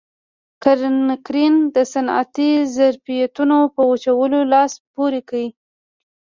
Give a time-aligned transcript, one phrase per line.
[0.63, 5.41] کانکرین د صنعتي ظرفیتونو په وچولو لاس پورې کړ.